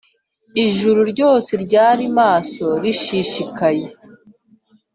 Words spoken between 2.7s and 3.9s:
rishishikaye